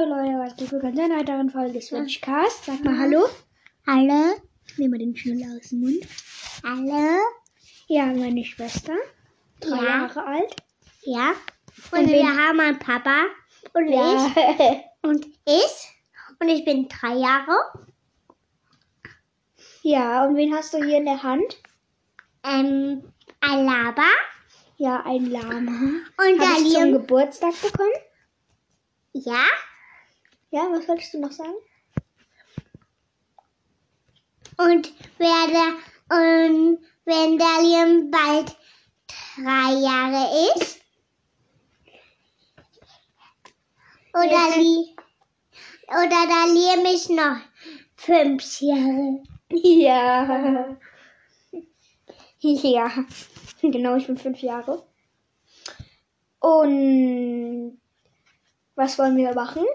Hallo 0.00 0.14
Leute, 0.16 0.38
was 0.38 0.56
geht 0.56 0.72
willkommen 0.72 0.96
zu 0.96 1.02
einer 1.02 1.18
weiteren 1.18 1.50
Folge 1.50 1.78
Switch 1.82 2.22
Cast. 2.22 2.64
Sag 2.64 2.82
mal 2.84 2.98
Hallo. 2.98 3.28
Hallo? 3.86 4.34
Nehmen 4.78 4.92
wir 4.94 4.98
den 4.98 5.14
Schnuller 5.14 5.54
aus 5.58 5.68
dem 5.68 5.80
Mund. 5.80 6.06
Hallo? 6.64 7.18
Ja, 7.86 8.06
meine 8.06 8.42
Schwester. 8.42 8.94
Drei 9.60 9.76
Ja. 9.76 9.82
Jahre 9.84 10.24
alt. 10.24 10.56
Ja? 11.02 11.32
Und 11.92 11.98
Und, 11.98 12.08
wir 12.08 12.24
haben 12.26 12.60
einen 12.60 12.78
Papa 12.78 13.24
und 13.74 13.88
ich 13.88 13.94
Ja. 13.94 14.80
und 15.02 15.26
ich 15.44 15.88
und 16.38 16.48
ich 16.48 16.64
bin 16.64 16.88
drei 16.88 17.16
Jahre. 17.16 17.52
ja, 19.82 20.24
und 20.24 20.34
wen 20.36 20.54
hast 20.54 20.72
du 20.72 20.82
hier 20.82 20.96
in 20.96 21.04
der 21.04 21.22
Hand? 21.22 21.58
Ähm, 22.42 23.02
Alaba 23.40 24.08
Ja, 24.78 25.02
ein 25.04 25.26
Lama. 25.26 25.50
und 26.16 26.40
Hab 26.40 26.58
ich 26.58 26.72
zum. 26.72 26.92
Geburtstag 26.92 27.52
bekommen. 27.60 27.90
Ja? 29.12 29.44
Ja, 30.50 30.68
was 30.70 30.88
wolltest 30.88 31.14
du 31.14 31.20
noch 31.20 31.30
sagen? 31.30 31.54
Und 34.56 34.92
werde 35.18 35.76
und 36.10 36.78
wenn 37.04 37.38
der 37.38 37.62
Liam 37.62 38.10
bald 38.10 38.56
drei 39.08 39.72
Jahre 39.80 40.52
ist 40.54 40.80
oder 44.12 44.24
Ja. 44.24 44.56
Li 44.56 44.96
oder 45.88 46.26
der 46.26 46.52
Liam 46.52 46.94
ist 46.94 47.10
noch 47.10 47.40
fünf 47.96 48.60
Jahre. 48.60 49.22
Ja. 49.50 50.76
Ja. 52.42 52.90
Genau, 53.60 53.96
ich 53.96 54.06
bin 54.06 54.16
fünf 54.16 54.38
Jahre. 54.38 54.82
Und 56.38 57.78
was 58.74 58.98
wollen 58.98 59.18
wir 59.18 59.34
machen? 59.34 59.66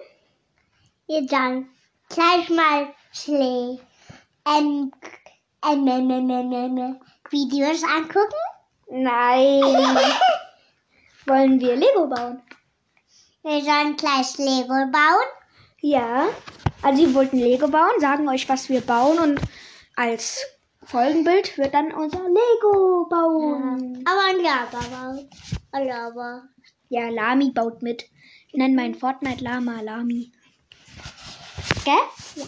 Wir 1.07 1.25
dann 1.27 1.69
gleich 2.09 2.49
mal 2.49 2.93
Schlä 3.11 3.79
ähm, 4.47 4.91
ähm, 5.63 5.87
ähm, 5.87 6.09
ähm, 6.09 6.31
ähm, 6.31 6.77
ähm, 6.77 6.99
Videos 7.29 7.83
angucken. 7.83 8.41
Nein. 8.89 9.61
wollen 11.25 11.59
wir 11.59 11.75
Lego 11.75 12.07
bauen? 12.07 12.41
Wir 13.43 13.61
sollen 13.63 13.95
gleich 13.95 14.37
Lego 14.37 14.73
bauen. 14.91 15.27
Ja. 15.81 16.27
Also 16.81 17.05
wir 17.05 17.13
wollten 17.13 17.37
Lego 17.37 17.67
bauen, 17.67 17.99
sagen 17.99 18.27
euch, 18.27 18.47
was 18.49 18.69
wir 18.69 18.81
bauen 18.81 19.19
und 19.19 19.39
als 19.95 20.43
Folgenbild 20.83 21.57
wird 21.57 21.73
dann 21.73 21.91
unser 21.91 22.23
Lego 22.23 23.07
bauen. 23.09 24.03
Aber 24.05 24.21
ein 24.27 24.43
Lava 24.43 24.79
bauen. 24.89 25.29
Ein 25.71 25.87
Lava. 25.87 26.43
Ja, 26.89 27.09
Lami 27.09 27.51
baut 27.51 27.81
mit. 27.81 28.05
Ich 28.47 28.55
nenne 28.55 28.75
meinen 28.75 28.95
Fortnite 28.95 29.43
Lama 29.43 29.81
Lami. 29.81 30.31
Gell? 31.83 32.47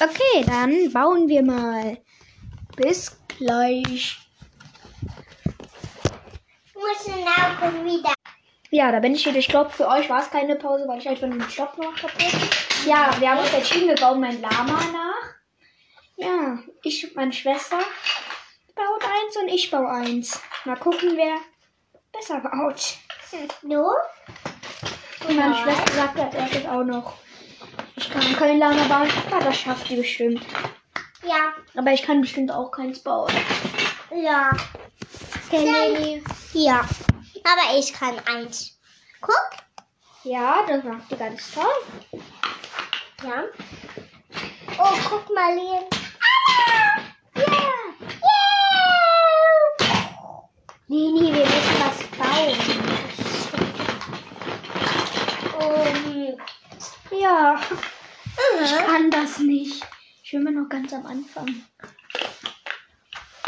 Okay, 0.00 0.44
dann 0.46 0.92
bauen 0.92 1.28
wir 1.28 1.42
mal. 1.42 1.98
Bis 2.76 3.18
gleich. 3.28 4.18
Ich 6.64 6.74
muss 6.74 7.06
nachgucken, 7.24 7.84
wie 7.84 8.02
der. 8.02 8.14
Ja, 8.70 8.92
da 8.92 9.00
bin 9.00 9.14
ich 9.14 9.26
wieder. 9.26 9.38
Ich 9.38 9.48
glaube, 9.48 9.70
für 9.70 9.88
euch 9.88 10.08
war 10.08 10.22
es 10.22 10.30
keine 10.30 10.56
Pause, 10.56 10.84
weil 10.86 10.98
ich 10.98 11.08
einfach 11.08 11.26
nur 11.26 11.38
den 11.38 11.50
Stopp 11.50 11.76
gemacht 11.76 12.02
habe. 12.02 12.12
Ja, 12.86 13.14
wir 13.18 13.30
haben 13.30 13.40
uns 13.40 13.52
entschieden, 13.52 13.88
wir 13.88 13.96
bauen 13.96 14.20
mein 14.20 14.40
Lama 14.40 14.80
nach. 14.92 15.34
Ja, 16.16 16.58
ich 16.82 17.04
und 17.04 17.16
meine 17.16 17.32
Schwester 17.32 17.78
baut 18.74 19.02
eins 19.04 19.36
und 19.40 19.48
ich 19.48 19.70
baue 19.70 19.88
eins. 19.88 20.40
Mal 20.64 20.76
gucken, 20.76 21.16
wer 21.16 21.36
besser 22.12 22.40
baut. 22.40 22.96
Du? 23.62 23.82
Und 25.28 25.36
meine 25.36 25.54
Ja. 25.54 25.62
Schwester 25.62 25.92
sagt 25.94 26.18
als 26.18 26.34
erstes 26.34 26.66
auch 26.66 26.84
noch, 26.84 27.14
ich 28.00 28.10
kann 28.10 28.36
kein 28.36 28.58
bauen. 28.88 29.08
Ja, 29.30 29.40
das 29.40 29.56
schafft 29.58 29.88
die 29.88 29.96
bestimmt. 29.96 30.42
Ja. 31.22 31.52
Aber 31.76 31.92
ich 31.92 32.02
kann 32.02 32.20
bestimmt 32.20 32.50
auch 32.50 32.70
keins 32.70 32.98
bauen. 33.00 33.32
Ja. 34.10 34.50
Leni. 35.50 36.22
Ja. 36.52 36.80
Aber 36.80 37.78
ich 37.78 37.92
kann 37.92 38.18
eins. 38.26 38.78
Guck. 39.20 39.50
Ja, 40.24 40.64
das 40.66 40.82
macht 40.84 41.10
die 41.10 41.16
ganz 41.16 41.52
toll. 41.52 42.20
Ja. 43.22 43.44
Oh, 44.78 44.96
guck 45.08 45.34
mal, 45.34 45.54
Liam. 45.54 45.84
Ah! 46.20 47.00
Ja. 47.36 47.42
Yeah. 47.42 47.80
Leni, 50.88 51.32
wir 51.32 51.44
müssen 51.44 51.80
was 51.80 51.98
bauen. 52.18 53.19
Ja, 57.30 57.60
ich 58.60 58.72
mhm. 58.72 58.86
kann 58.86 59.10
das 59.12 59.38
nicht. 59.38 59.84
Ich 60.24 60.32
bin 60.32 60.42
mir 60.42 60.50
noch 60.50 60.68
ganz 60.68 60.92
am 60.92 61.06
Anfang. 61.06 61.62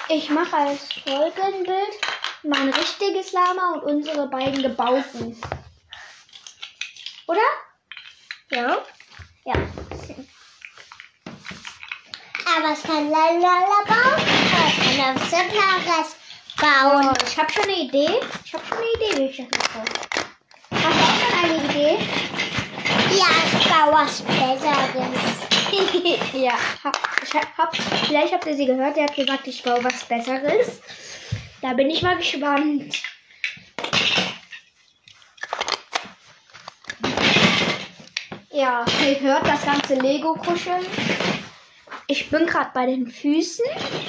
Ich 0.09 0.31
mache 0.31 0.57
als 0.57 0.93
Folgenbild 1.05 1.99
mein 2.45 2.69
richtiges 2.69 3.33
Lama 3.33 3.75
und 3.75 3.83
unsere 3.83 4.29
beiden 4.29 4.63
gebauten. 4.63 5.37
Oder? 7.27 7.41
Ja. 8.51 8.85
Ja. 9.45 9.55
Aber 12.57 12.73
es 12.73 12.83
kann 12.85 13.11
Lalala 13.11 13.83
bauen. 13.85 14.23
Es 14.69 14.97
kann 14.97 15.17
auch 15.17 15.25
Separates 15.25 16.17
bauen. 16.57 17.09
Oh, 17.09 17.27
ich 17.27 17.37
habe 17.37 17.53
schon 17.53 17.65
eine 17.65 17.81
Idee. 17.81 18.21
Ich 18.45 18.55
habe 18.55 18.65
schon 18.65 18.79
eine 18.79 18.93
Idee, 18.93 19.19
wie 19.19 19.25
ich 19.25 19.37
das 19.37 19.59
mache. 19.59 19.85
Hast 20.71 20.85
du 20.85 21.03
auch 21.03 21.19
schon 21.19 21.51
eine 21.51 21.65
Idee? 21.65 22.32
Ja, 23.19 23.27
ich 23.61 23.69
baue 23.69 23.93
was 23.93 24.23
Besseres. 24.23 25.33
ja, 26.35 26.55
ich 27.23 27.35
hab, 27.35 27.77
vielleicht 28.07 28.33
habt 28.33 28.47
ihr 28.47 28.57
sie 28.57 28.67
gehört, 28.67 28.97
der 28.97 29.05
hat 29.05 29.15
gesagt, 29.15 29.47
ich 29.47 29.63
baue 29.63 29.83
was 29.85 30.05
Besseres. 30.05 30.81
Da 31.61 31.75
bin 31.75 31.91
ich 31.91 32.03
mal 32.03 32.17
gespannt. 32.17 33.03
Ja, 38.51 38.85
ihr 39.07 39.21
hört 39.21 39.47
das 39.47 39.65
ganze 39.65 39.95
Lego-Kuscheln. 39.95 40.85
Ich 42.07 42.29
bin 42.29 42.47
gerade 42.47 42.71
bei 42.75 42.87
den 42.87 43.07
Füßen. 43.07 43.65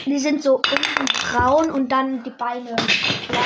Die 0.05 0.19
sind 0.19 0.43
so 0.43 0.55
unten 0.55 1.05
braun 1.31 1.71
und 1.71 1.89
dann 1.89 2.23
die 2.23 2.31
Beine 2.31 2.75
blau. 3.29 3.39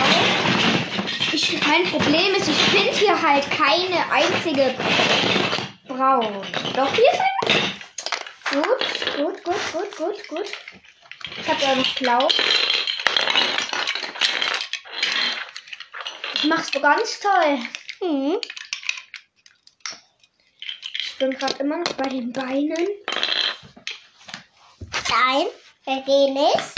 Ich, 1.34 1.60
mein 1.68 1.84
Problem 1.86 2.34
ist, 2.36 2.48
ich 2.48 2.56
finde 2.56 2.92
hier 2.94 3.22
halt 3.22 3.46
keine 3.52 4.12
einzige 4.12 4.74
braun. 5.98 6.46
Doch, 6.76 6.94
hier 6.94 7.12
sind 7.12 7.28
Gut, 8.50 8.64
gut, 9.18 9.44
gut, 9.44 9.74
gut, 9.74 9.98
gut, 9.98 10.28
gut. 10.30 10.48
Ich 11.36 11.50
habe 11.50 11.62
ja 11.62 11.76
noch 11.76 11.96
blau. 11.96 12.28
Machst 16.48 16.74
du 16.74 16.80
ganz 16.80 17.20
toll. 17.20 17.60
Hm. 18.00 18.40
Ich 21.04 21.18
bin 21.18 21.32
gerade 21.32 21.56
immer 21.56 21.78
noch 21.78 21.94
bei 21.94 22.10
den 22.10 22.32
Beinen. 22.32 22.88
Nein, 25.10 25.48
wir 25.86 26.02
gehen 26.04 26.34
nicht. 26.34 26.76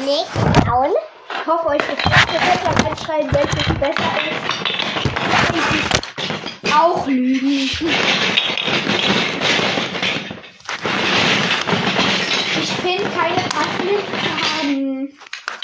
Nicht 0.00 0.64
bauen. 0.66 0.94
Ich 1.30 1.46
hoffe, 1.46 1.66
euch 1.68 1.78
gefällt 1.78 2.32
Ihr 2.32 2.38
könnt 2.38 2.64
mal 2.64 2.74
reinschreiben, 2.84 3.32
welches 3.32 3.64
besser 3.78 4.12
ist. 4.30 4.50
Auch 6.72 7.06
lügen. 7.06 7.70
Ich 12.62 12.70
finde 12.82 13.10
keine 13.10 13.42
passenden 13.48 13.98
Farben. 13.98 15.18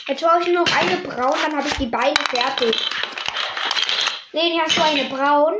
Jetzt 0.09 0.23
brauche 0.23 0.41
ich 0.41 0.47
nur 0.49 0.65
noch 0.65 0.77
eine 0.77 0.97
braun, 0.99 1.35
dann 1.43 1.57
habe 1.57 1.69
ich 1.69 1.75
die 1.75 1.87
Beine 1.87 2.15
fertig. 2.29 2.77
Leni, 4.33 4.61
hast 4.63 4.77
du 4.77 4.83
eine 4.83 5.05
braun? 5.05 5.55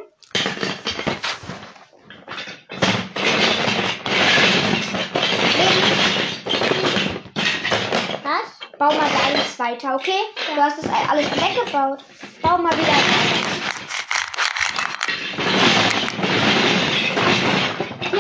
Was? 8.23 8.79
Bau 8.79 8.93
mal 8.93 9.11
deines 9.11 9.59
weiter, 9.59 9.95
okay? 9.95 10.13
Du 10.55 10.63
hast 10.63 10.79
es 10.79 10.89
alles 11.09 11.27
weggebaut. 11.31 12.01
Bau 12.43 12.59
mal 12.59 12.77
wieder. 12.77 13.56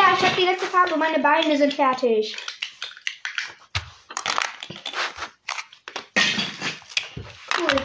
Ja, 0.06 0.12
ich 0.14 0.24
habe 0.24 0.40
die 0.40 0.46
letzte 0.46 0.66
Farbe 0.66 0.94
und 0.94 1.00
meine 1.00 1.18
Beine 1.18 1.56
sind 1.56 1.74
fertig. 1.74 2.36
Cool. 7.58 7.76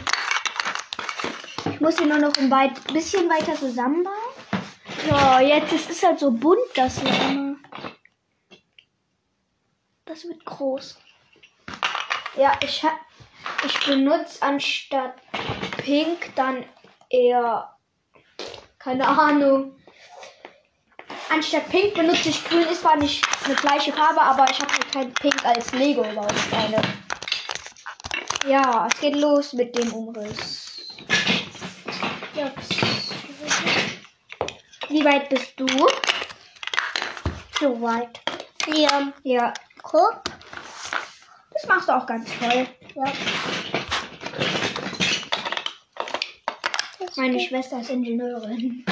Ich 1.72 1.80
muss 1.80 1.96
sie 1.96 2.04
nur 2.04 2.18
noch 2.18 2.32
ein 2.36 2.48
weit, 2.48 2.84
bisschen 2.92 3.28
weiter 3.28 3.54
zusammenbauen. 3.56 4.14
So, 5.08 5.38
jetzt 5.40 5.72
ist 5.72 5.90
es 5.90 6.00
halt 6.04 6.20
so 6.20 6.30
bunt, 6.30 6.60
das 6.76 7.02
Lama. 7.02 7.56
Das 10.04 10.24
wird 10.24 10.44
groß. 10.44 11.00
Ja, 12.36 12.52
ich 12.62 12.86
ich 13.64 13.84
benutze 13.84 14.40
anstatt 14.42 15.16
pink 15.78 16.32
dann 16.36 16.64
eher 17.10 17.76
Keine 18.78 19.08
Ahnung. 19.08 19.76
Anstatt 21.32 21.70
Pink 21.70 21.94
benutze 21.94 22.28
ich 22.28 22.44
Grün. 22.44 22.62
Ist 22.62 22.82
zwar 22.82 22.96
nicht 22.96 23.24
eine 23.44 23.54
gleiche 23.54 23.90
Farbe, 23.92 24.20
aber 24.20 24.44
ich 24.50 24.60
habe 24.60 24.70
halt 24.70 24.92
kein 24.92 25.14
Pink 25.14 25.44
als 25.46 25.72
Lego-Bausteine. 25.72 26.82
Ja, 28.46 28.86
es 28.92 29.00
geht 29.00 29.16
los 29.16 29.54
mit 29.54 29.74
dem 29.76 29.92
Umriss. 29.94 30.88
Wie 34.88 35.04
weit 35.04 35.30
bist 35.30 35.54
du? 35.56 35.66
So 37.58 37.80
weit. 37.80 38.20
Hier. 38.66 39.12
Ja, 39.22 39.54
Guck. 39.82 40.22
das 41.54 41.66
machst 41.66 41.88
du 41.88 41.96
auch 41.96 42.06
ganz 42.06 42.28
toll. 42.38 42.66
Ja. 42.94 43.04
Meine 47.16 47.40
Schwester 47.40 47.80
ist 47.80 47.90
Ingenieurin. 47.90 48.84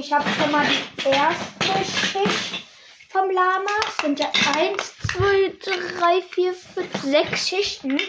Ich 0.00 0.10
habe 0.10 0.24
schon 0.30 0.50
mal 0.50 0.64
die 1.04 1.08
erste 1.08 1.84
Schicht 1.84 2.64
vom 3.10 3.30
Lama. 3.30 3.68
Es 3.86 3.96
sind 4.02 4.18
ja 4.18 4.30
1, 4.56 4.94
2, 5.12 5.52
3, 5.98 6.22
4, 6.22 6.54
5, 6.54 7.02
6 7.02 7.48
Schichten. 7.48 8.00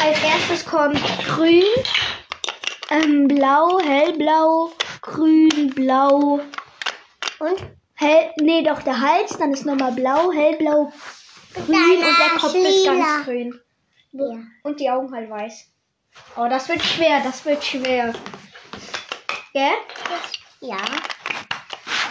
Als 0.00 0.22
erstes 0.22 0.64
kommt 0.64 1.00
grün, 1.26 1.64
ähm, 2.90 3.26
blau, 3.26 3.80
hellblau, 3.80 4.70
grün, 5.02 5.72
blau, 5.74 6.38
Und 7.40 7.58
hell, 7.94 8.30
nee, 8.40 8.62
doch 8.62 8.82
der 8.82 9.00
Hals, 9.00 9.36
dann 9.38 9.52
ist 9.52 9.66
nochmal 9.66 9.92
blau, 9.92 10.30
hellblau, 10.30 10.92
grün 11.54 11.74
und 11.74 12.00
der 12.00 12.28
Danach 12.28 12.40
Kopf 12.42 12.54
ist 12.54 12.84
lila. 12.84 12.94
ganz 12.94 13.24
grün. 13.24 13.60
ja. 14.12 14.24
Und 14.62 14.78
die 14.78 14.88
Augen 14.88 15.12
halt 15.12 15.28
weiß. 15.28 15.66
Oh, 16.36 16.46
das 16.48 16.68
wird 16.68 16.82
schwer, 16.82 17.20
das 17.24 17.44
wird 17.44 17.64
schwer. 17.64 18.14
Gell? 19.52 19.78
Ja. 20.60 20.78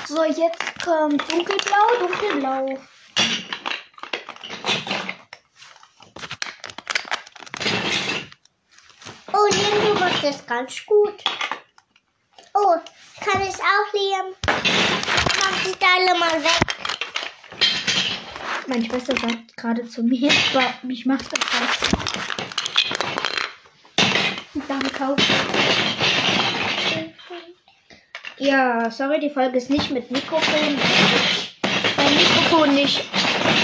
So, 0.07 0.25
jetzt 0.25 0.83
kommt 0.83 1.21
dunkelblau, 1.31 1.95
dunkelblau. 1.99 2.77
Oh, 9.31 9.47
Liam, 9.51 9.85
du 9.85 9.99
machst 9.99 10.23
das 10.23 10.45
ganz 10.45 10.85
gut. 10.85 11.23
Oh, 12.55 12.75
ich 13.15 13.25
kann 13.25 13.41
es 13.41 13.59
auch, 13.59 13.93
Liam. 13.93 14.35
Mach 14.45 15.63
die 15.63 15.75
Teile 15.79 16.19
mal 16.19 16.43
weg. 16.43 16.59
Meine 18.67 18.85
Schwester 18.85 19.15
sagt 19.15 19.55
gerade 19.55 19.87
zu 19.87 20.03
mir, 20.03 20.29
ich 20.29 21.05
mach 21.05 21.21
das 21.21 21.39
was. 21.39 21.89
Dame 24.67 24.89
kaufen. 24.89 25.88
Ja, 28.39 28.89
sorry, 28.89 29.19
die 29.19 29.29
Folge 29.29 29.57
ist 29.57 29.69
nicht 29.69 29.91
mit 29.91 30.09
Mikrofon. 30.11 30.79
Mein 31.97 32.15
Mikrofon 32.15 32.73
nicht, 32.73 33.03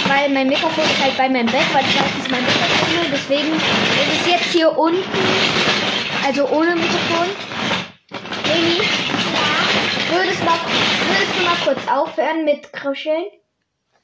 weil 0.06 0.28
mein 0.30 0.50
Mikrofon 0.50 0.84
ist 0.84 1.02
halt 1.02 1.16
bei 1.18 1.30
meinem 1.30 1.46
Bett, 1.46 1.64
weil 1.74 1.86
ich 1.86 1.96
weiß 1.96 2.16
nicht 2.18 2.30
mein 2.30 2.44
Mikrofon, 2.44 3.06
deswegen 3.10 3.56
ist 3.56 4.22
es 4.22 4.28
jetzt 4.28 4.52
hier 4.52 4.78
unten, 4.78 5.02
also 6.26 6.46
ohne 6.50 6.76
Mikrofon. 6.76 7.28
Leni, 8.48 8.82
würdest, 10.12 10.44
mal, 10.44 10.60
würdest 11.08 11.40
du 11.40 11.46
mal 11.46 11.56
kurz 11.64 11.88
aufhören 11.88 12.44
mit 12.44 12.74
Kruscheln? 12.74 13.28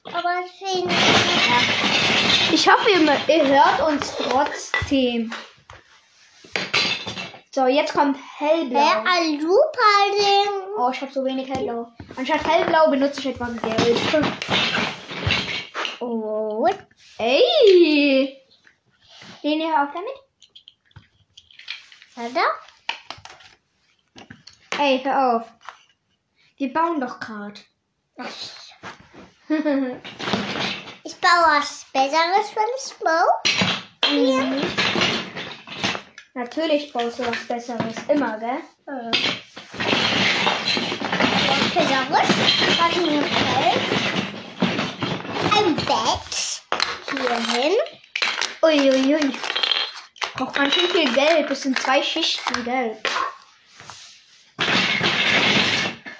Aber 0.06 0.35
schön. 0.57 0.89
Ich 2.53 2.65
hoffe, 2.65 2.89
ihr, 2.91 3.35
ihr 3.35 3.45
hört 3.45 3.89
uns 3.91 4.15
trotzdem. 4.15 5.33
So, 7.53 7.68
jetzt 7.68 7.94
kommt 7.94 8.18
hellblau. 8.38 8.80
Wer 8.80 9.06
ein 9.06 9.42
super 9.42 10.12
Ding. 10.18 10.74
Oh, 10.77 10.89
ich 10.89 11.01
habe 11.01 11.12
so 11.12 11.25
wenig 11.25 11.50
hellblau. 11.50 11.92
Anstatt 12.15 12.48
hellblau 12.48 12.89
benutze 12.89 13.19
ich 13.19 13.25
etwas 13.25 13.62
gelb. 13.62 14.25
Oh. 16.00 16.65
Ey! 17.18 18.38
Den 19.44 19.59
ihr 19.59 19.77
hört 19.77 19.94
damit? 19.94 20.18
Oder? 22.15 22.45
Ey, 24.80 25.01
hör 25.04 25.36
auf. 25.36 25.51
Wir 26.56 26.71
bauen 26.71 27.01
doch 27.01 27.19
gerade. 27.19 27.59
Ich 31.04 31.18
baue 31.19 31.57
was 31.57 31.86
Besseres, 31.92 32.56
wenn 32.56 32.69
ich 32.77 32.94
baue. 32.97 33.42
Mhm. 34.09 34.81
Natürlich 36.33 36.94
baust 36.94 37.19
du 37.19 37.28
was 37.28 37.45
Besseres. 37.45 37.95
Immer, 38.07 38.39
gell? 38.39 38.63
Was 38.86 39.12
Besseres, 41.74 42.80
was 42.80 42.95
mir 42.95 43.19
gefällt. 43.19 43.81
Ein 45.57 45.75
Bett. 45.75 46.62
Hierhin. 47.12 47.74
Uiuiui. 48.62 49.13
Ui, 49.13 49.16
ui. 49.16 49.33
Braucht 50.36 50.56
ganz 50.56 50.74
schön 50.74 50.89
viel 50.89 51.13
Gelb. 51.13 51.50
Es 51.50 51.63
sind 51.63 51.78
zwei 51.78 52.01
Schichten 52.01 52.63
Gelb. 52.63 53.10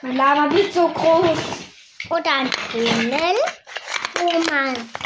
Mein 0.02 0.18
Lava 0.18 0.52
wird 0.54 0.74
so 0.74 0.90
groß. 0.90 1.40
Oder 2.10 2.34
ein 2.34 2.50
Brunnen, 2.50 3.38
wo 4.16 4.40
man. 4.52 5.01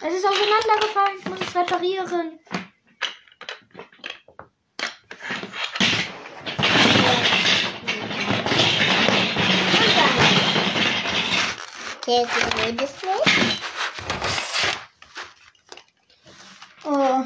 Es 0.00 0.14
ist 0.14 0.24
auseinandergefallen. 0.24 1.18
Ich 1.18 1.24
muss 1.24 1.40
es 1.40 1.56
reparieren. 1.56 2.38
Ist 12.06 12.30
die 12.34 12.42
rotes 12.60 13.02
Licht. 13.02 13.62
Oh. 16.84 17.24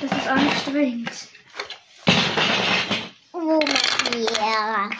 Das 0.00 0.10
ist 0.18 0.28
anstrengend. 0.28 1.28
Wo 3.32 3.58
man 3.58 3.76
hier 4.12 4.26
kann. 4.28 4.90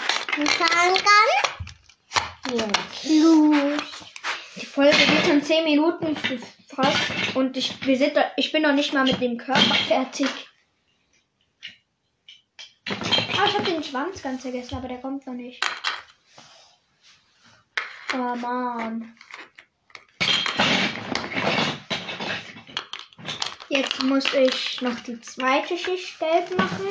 Hier 3.00 3.22
los. 3.22 3.73
Folge 4.74 4.96
geht 5.06 5.24
schon 5.24 5.40
10 5.40 5.62
Minuten 5.62 6.16
fast. 6.16 7.36
Und 7.36 7.56
ich, 7.56 7.86
wir 7.86 7.96
sind 7.96 8.18
ich 8.36 8.50
bin 8.50 8.62
noch 8.62 8.72
nicht 8.72 8.92
mal 8.92 9.04
mit 9.04 9.20
dem 9.20 9.38
Körper 9.38 9.60
fertig. 9.60 10.26
Ah, 12.88 13.46
ich 13.46 13.54
habe 13.54 13.70
den 13.70 13.84
Schwanz 13.84 14.20
ganz 14.20 14.42
vergessen, 14.42 14.74
aber 14.74 14.88
der 14.88 14.98
kommt 14.98 15.28
noch 15.28 15.34
nicht. 15.34 15.64
Oh 18.14 18.34
Mann. 18.34 19.16
Jetzt 23.68 24.02
muss 24.02 24.24
ich 24.34 24.82
noch 24.82 24.98
die 25.00 25.20
zweite 25.20 25.78
Schicht 25.78 26.18
gelb 26.18 26.58
machen. 26.58 26.88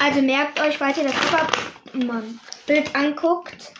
Also 0.00 0.22
merkt 0.22 0.58
euch, 0.58 0.76
falls 0.76 0.98
ihr 0.98 1.04
das 1.04 1.14
Coverbild 1.14 2.94
anguckt, 2.96 3.75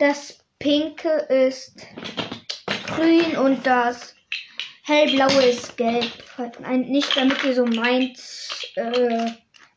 das 0.00 0.38
pinke 0.58 1.08
ist 1.28 1.86
grün 2.86 3.36
und 3.36 3.64
das 3.66 4.14
hellblaue 4.84 5.42
ist 5.44 5.76
gelb. 5.76 6.10
Ein- 6.64 6.82
Nicht 6.88 7.16
damit 7.16 7.42
ihr 7.44 7.54
so 7.54 7.66
meint, 7.66 8.18
äh, 8.76 9.30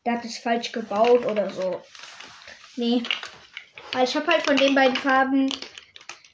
der 0.04 0.12
hat 0.14 0.24
es 0.24 0.38
falsch 0.38 0.72
gebaut 0.72 1.24
oder 1.26 1.50
so. 1.50 1.80
Nee. 2.76 3.02
Weil 3.92 4.04
ich 4.04 4.16
habe 4.16 4.26
halt 4.26 4.42
von 4.42 4.56
den 4.56 4.74
beiden 4.74 4.96
Farben, 4.96 5.52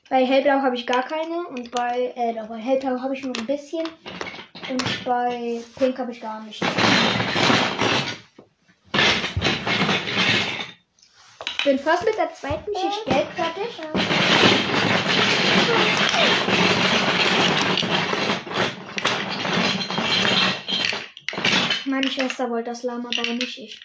bei 0.08 0.24
hellblau 0.24 0.62
habe 0.62 0.76
ich 0.76 0.86
gar 0.86 1.02
keine 1.02 1.46
und 1.48 1.70
bei, 1.70 2.12
äh, 2.16 2.32
bei 2.48 2.58
hellblau 2.58 3.00
habe 3.00 3.14
ich 3.14 3.22
nur 3.22 3.36
ein 3.36 3.46
bisschen 3.46 3.86
und 4.70 5.04
bei 5.04 5.60
pink 5.78 5.98
habe 5.98 6.12
ich 6.12 6.20
gar 6.20 6.42
nicht. 6.44 6.62
Bin 11.70 11.78
fast 11.78 12.04
mit 12.04 12.18
der 12.18 12.34
zweiten 12.34 12.74
Schicht 12.74 13.04
gelb 13.04 13.30
fertig. 13.34 13.78
Meine 21.84 22.10
Schwester 22.10 22.50
wollte 22.50 22.70
das 22.70 22.82
Lama 22.82 23.10
bauen, 23.14 23.38
nicht 23.38 23.56
ich. 23.56 23.80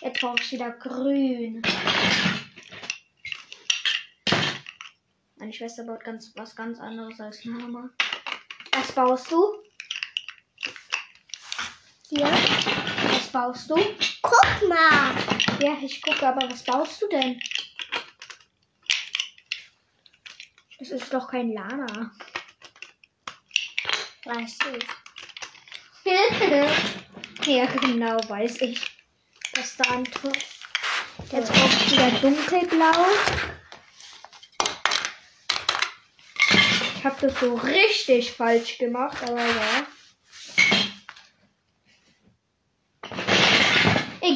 Jetzt 0.00 0.18
brauche 0.18 0.40
ich 0.40 0.50
wieder 0.52 0.70
grün. 0.70 1.60
Meine 5.36 5.52
Schwester 5.52 5.84
baut 5.84 6.02
ganz 6.04 6.32
was 6.36 6.56
ganz 6.56 6.80
anderes 6.80 7.20
als 7.20 7.44
Lama. 7.44 7.90
Was 8.72 8.92
baust 8.92 9.30
du? 9.30 9.62
Hier. 12.08 12.24
Was 12.24 13.26
baust 13.30 13.68
du? 13.68 13.76
Guck 14.22 14.68
mal. 14.68 15.14
Ja, 15.60 15.76
ich 15.82 16.00
gucke, 16.02 16.26
aber 16.26 16.50
was 16.50 16.64
baust 16.64 17.02
du 17.02 17.08
denn? 17.08 17.40
Das 20.78 20.90
ist 20.90 21.12
doch 21.12 21.28
kein 21.28 21.52
Lama. 21.52 22.12
Was 24.24 24.52
ist? 24.52 24.86
ja, 27.46 27.66
genau, 27.66 28.16
weiß 28.28 28.60
ich. 28.62 28.80
Was 29.54 29.76
da 29.76 29.90
ein 29.90 30.04
Tor. 30.04 30.32
Jetzt 31.32 31.52
braucht 31.52 31.90
wieder 31.90 32.10
dunkelblau. 32.20 33.06
Ich 36.96 37.04
habe 37.04 37.26
das 37.26 37.40
so 37.40 37.54
richtig 37.54 38.32
falsch 38.32 38.78
gemacht, 38.78 39.16
aber 39.22 39.44
ja. 39.44 39.86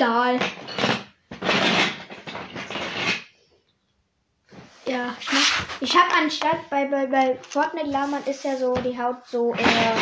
Egal. 0.02 0.36
Ja, 4.84 5.14
ich 5.80 5.96
habe 5.96 6.12
anstatt 6.20 6.68
bei, 6.70 6.86
bei, 6.86 7.06
bei 7.06 7.38
Fortnite 7.48 7.88
Laman 7.88 8.24
ist 8.26 8.42
ja 8.42 8.56
so 8.56 8.74
die 8.74 8.98
Haut 9.00 9.18
so 9.30 9.54
eher 9.54 9.94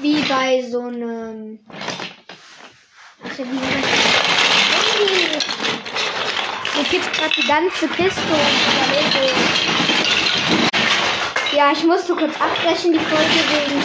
wie 0.00 0.22
bei 0.22 0.62
so 0.62 0.80
einem. 0.80 1.58
Ach 3.22 3.38
wie? 3.38 3.44
Hier 6.72 6.84
gibt 6.90 7.12
gerade 7.12 7.34
die 7.36 7.46
ganze 7.46 7.88
Kiste 7.88 8.22
und. 8.22 8.56
Ja, 11.54 11.72
ich 11.72 11.84
musste 11.84 12.14
kurz 12.14 12.34
abbrechen, 12.40 12.94
die 12.94 13.00
Folge 13.00 13.38
wegen 13.52 13.82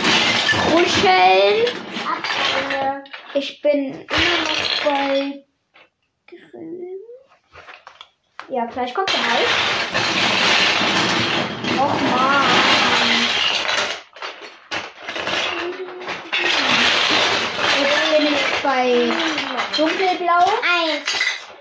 Kuscheln. 0.72 1.91
Ich 3.34 3.62
bin 3.62 3.94
immer 3.94 4.42
noch 4.44 4.84
bei 4.84 5.46
grün. 6.28 7.00
Ja, 8.50 8.66
gleich 8.66 8.94
kommt 8.94 9.10
der 9.14 9.26
Hals. 9.26 9.50
Och 11.80 12.02
man. 12.12 12.46
Jetzt 17.80 18.18
bin 18.18 18.34
ich 18.34 18.62
bei 18.62 19.12
dunkelblau. 19.78 20.52
Eins. 20.62 21.10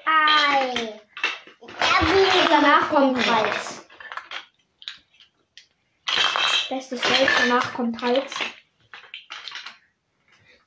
Ei. 0.06 1.00
Wie 1.60 2.48
Danach 2.48 2.88
kommt 2.88 3.24
Hals. 3.30 3.86
Bestes 6.68 7.04
Welt, 7.04 7.30
danach 7.38 7.72
kommt 7.74 8.02
Hals. 8.02 8.32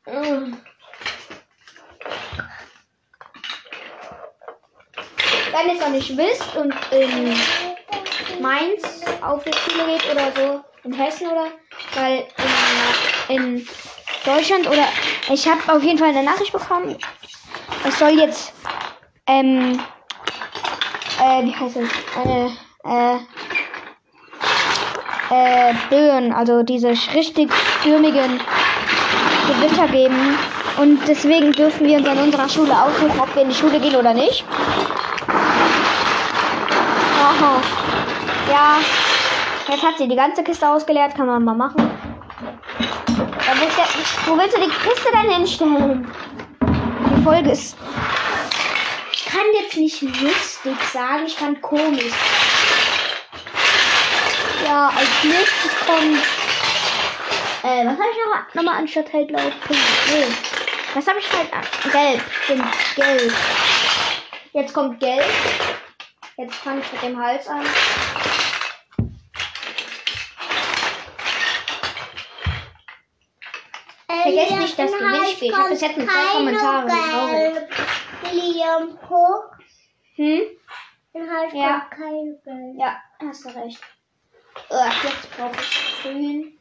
Mm. 0.06 0.56
Wenn 5.54 5.68
ihr 5.68 5.76
es 5.76 5.82
noch 5.82 5.90
nicht 5.90 6.18
wisst 6.18 6.56
und 6.56 6.74
in 6.90 8.42
Mainz 8.42 9.02
auf 9.22 9.44
die 9.44 9.54
Schule 9.54 9.86
geht 9.86 10.12
oder 10.12 10.32
so, 10.36 10.64
in 10.84 10.94
Hessen 10.94 11.28
oder, 11.28 11.46
weil 11.94 12.26
in, 13.28 13.36
in 13.36 13.68
Deutschland 14.26 14.68
oder, 14.68 14.88
ich 15.32 15.48
habe 15.48 15.72
auf 15.72 15.84
jeden 15.84 16.00
Fall 16.00 16.10
eine 16.10 16.24
Nachricht 16.24 16.52
bekommen, 16.52 16.98
es 17.88 18.00
soll 18.00 18.18
jetzt, 18.18 18.52
ähm, 19.28 19.80
äh, 21.22 21.44
wie 21.44 21.56
heißt 21.56 21.78
es, 21.78 21.90
äh, 22.26 22.50
äh, 22.90 23.18
äh, 25.30 25.74
Böen, 25.92 26.34
also 26.34 26.64
diese 26.64 26.90
richtig 27.14 27.54
stürmigen 27.82 28.42
Gewitter 29.48 29.88
geben. 29.88 30.36
Und 30.78 31.00
deswegen 31.08 31.52
dürfen 31.52 31.86
wir 31.86 31.98
uns 32.00 32.08
an 32.08 32.18
unserer 32.18 32.50
Schule 32.50 32.74
aussuchen, 32.74 33.20
ob 33.20 33.36
wir 33.36 33.44
in 33.44 33.50
die 33.50 33.56
Schule 33.56 33.80
gehen 33.80 33.96
oder 33.96 34.16
nicht. 34.16 34.44
Aha. 37.44 37.62
Ja, 38.50 38.78
jetzt 39.68 39.84
hat 39.84 39.98
sie 39.98 40.08
die 40.08 40.16
ganze 40.16 40.44
Kiste 40.44 40.68
ausgeleert, 40.68 41.14
kann 41.14 41.28
man 41.28 41.44
mal 41.44 41.54
machen. 41.54 41.92
Willst 43.60 43.78
du, 43.78 44.32
wo 44.32 44.38
willst 44.38 44.56
du 44.56 44.62
die 44.62 44.70
Kiste 44.70 45.10
denn 45.12 45.30
hinstellen? 45.30 46.08
Die 46.62 47.24
Folge 47.24 47.52
ist. 47.52 47.76
Ich 49.12 49.26
kann 49.26 49.44
jetzt 49.60 49.76
nicht 49.76 50.02
lustig 50.02 50.78
sagen, 50.94 51.26
ich 51.26 51.38
kann 51.38 51.60
komisch. 51.62 52.14
Ja, 54.66 54.88
als 54.88 55.24
nächstes 55.26 55.72
kommt. 55.86 56.24
Äh, 57.64 57.86
was 57.86 57.94
habe 57.94 58.10
ich 58.12 58.18
noch, 58.26 58.54
nochmal 58.54 58.80
anstatt 58.80 59.12
hellblau? 59.12 59.42
Pink. 59.68 59.80
Nee. 60.08 60.34
Was 60.94 61.08
habe 61.08 61.20
ich 61.20 61.30
halt 61.32 61.52
an? 61.54 61.92
Gelb. 61.92 62.22
Stimmt, 62.44 62.96
gelb. 62.96 63.34
Jetzt 64.54 64.74
kommt 64.74 65.00
gelb. 65.02 65.26
Jetzt 66.38 66.56
fange 66.56 66.82
ich 66.82 66.92
mit 66.92 67.02
dem 67.04 67.20
Hals 67.22 67.48
an. 67.48 67.66
Vergesst 74.08 74.58
nicht 74.58 74.80
das 74.80 74.92
Gewinnspiel. 74.92 75.50
Ich 75.50 75.56
habe 75.56 75.70
bis 75.70 75.82
jetzt 75.82 75.98
nur 75.98 76.08
zwei 76.08 76.34
Kommentare. 76.34 76.88
Traurig. 76.88 77.70
Liam 78.32 78.98
hoch. 79.10 79.44
Hm? 80.16 80.42
Dann 81.14 81.30
halt 81.30 81.54
Ja. 81.54 81.88
kein 81.90 82.40
Geld. 82.44 82.80
Ja, 82.80 82.98
hast 83.22 83.46
du 83.46 83.50
recht. 83.50 83.80
Ugh, 84.70 84.92
jetzt 85.04 85.36
brauche 85.36 85.60
ich 85.60 86.02
grün. 86.02 86.60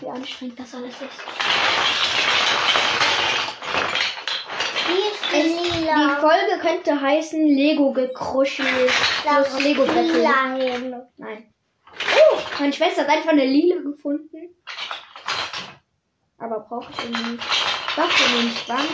Wie 0.00 0.08
anstrengend 0.08 0.58
das 0.58 0.74
alles 0.74 0.94
ist. 0.94 1.22
Hier 4.86 5.12
ist 5.12 5.23
Es, 5.34 5.44
die 5.44 5.80
lila. 5.80 6.16
Folge 6.20 6.58
könnte 6.60 7.00
heißen 7.00 7.46
Lego 7.46 7.92
gekruschelt 7.92 8.90
Da 9.24 9.42
plus 9.42 9.62
Lego 9.62 9.84
lila 9.84 10.54
hin. 10.54 10.94
Nein. 11.16 11.52
Oh, 12.32 12.38
meine 12.58 12.72
Schwester 12.72 13.02
hat 13.02 13.08
einfach 13.10 13.30
eine 13.30 13.44
lila 13.44 13.76
gefunden. 13.82 14.54
Aber 16.38 16.60
brauche 16.60 16.90
ich 16.92 17.04
irgendwie 17.04 17.30
nicht. 17.32 17.44
Doch, 17.96 18.10
für 18.10 18.38
den 18.38 18.50
Schwanz. 18.50 18.90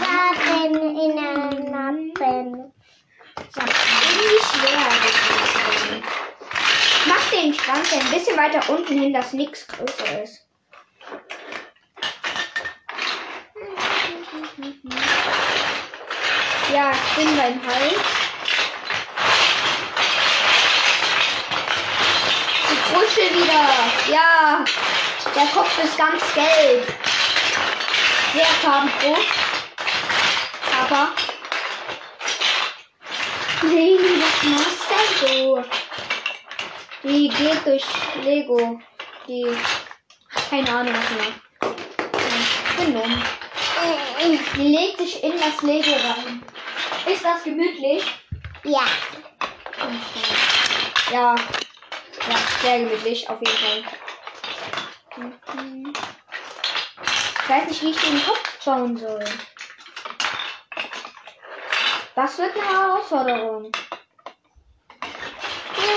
Waffen 0.00 0.74
in 0.96 1.18
einem 1.18 1.64
Nappen. 1.70 2.72
Das 3.36 3.64
ist 3.64 3.74
irgendwie 4.02 4.42
schwer. 4.42 4.86
das 5.02 5.14
ist. 5.92 6.16
Ich 7.48 7.55
Schwanz 7.66 7.92
ein 7.94 8.10
bisschen 8.12 8.36
weiter 8.36 8.60
unten 8.70 8.96
hin, 8.96 9.12
dass 9.12 9.32
nichts 9.32 9.66
größer 9.66 10.22
ist. 10.22 10.46
Ja, 16.72 16.92
ich 16.92 17.16
bin 17.16 17.36
beim 17.36 17.60
Hals. 17.66 18.04
Die 22.70 22.78
Krusche 22.88 23.34
wieder. 23.34 24.14
Ja, 24.14 24.64
der 25.34 25.46
Kopf 25.46 25.82
ist 25.82 25.98
ganz 25.98 26.22
gelb. 26.34 26.86
Sehr 28.32 28.46
farbenfroh. 28.62 29.16
Aber 30.84 31.08
Nee, 33.62 33.98
was 34.20 34.42
machst 34.44 34.86
du? 35.22 35.85
Die 37.08 37.28
geht 37.28 37.64
durch 37.64 37.84
Lego. 38.24 38.80
Die. 39.28 39.46
Keine 40.50 40.68
Ahnung, 40.68 40.92
was 40.92 41.08
sie 41.08 41.14
macht. 41.14 41.40
Genommen. 42.76 43.22
Die 44.56 44.68
legt 44.74 44.98
sich 44.98 45.22
in 45.22 45.38
das 45.38 45.62
Lego 45.62 45.92
rein. 45.92 46.42
Ist 47.06 47.24
das 47.24 47.44
gemütlich? 47.44 48.04
Ja. 48.64 48.82
Ja. 51.12 51.34
Ja, 52.28 52.36
sehr 52.60 52.80
gemütlich, 52.80 53.30
auf 53.30 53.38
jeden 53.40 53.56
Fall. 53.56 53.84
Ich 57.42 57.48
weiß 57.48 57.68
nicht, 57.68 57.82
wie 57.82 57.90
ich 57.90 58.00
den 58.00 58.24
Kopf 58.24 58.64
bauen 58.64 58.96
soll. 58.96 59.24
Das 62.16 62.38
wird 62.38 62.56
eine 62.56 62.68
Herausforderung. 62.68 63.70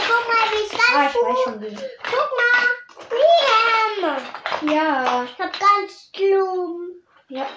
Guck 0.08 0.28
mal, 0.28 0.46
wie 0.52 0.66
Ah, 0.96 1.04
das 1.04 1.16
ich 1.16 1.22
weiß 1.22 1.44
schon 1.44 1.62
wie. 1.62 1.76
Guck 2.04 2.30
mal. 2.40 2.66
Liam. 3.12 4.74
Ja. 4.74 5.24
Ich 5.24 5.40
hab 5.40 5.60
ganz 5.60 6.12
Blumen. 6.16 7.04
Ja. 7.30 7.48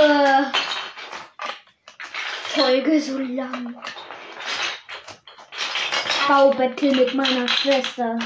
Äh. 0.00 0.44
Folge 2.54 3.00
so 3.00 3.18
lang. 3.18 3.82
Baubattle 6.28 6.92
mit 6.92 7.14
meiner 7.14 7.48
Schwester. 7.48 8.18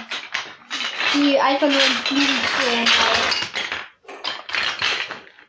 Die 1.14 1.40
einfach 1.40 1.68
nur 1.68 1.80
in 1.80 1.97
Blumen 2.09 2.40
baut. 2.85 3.35